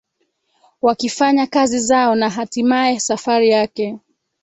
[0.81, 3.99] wakifanya kazi zao Na hatimaye safari yake